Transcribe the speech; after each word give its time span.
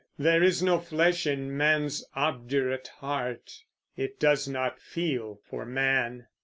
There 0.17 0.41
is 0.41 0.63
no 0.63 0.79
flesh 0.79 1.27
in 1.27 1.55
man's 1.55 2.03
obdurate 2.15 2.87
heart, 3.01 3.59
It 3.95 4.19
does 4.19 4.47
not 4.47 4.79
feel 4.79 5.39
for 5.47 5.63
man. 5.63 6.25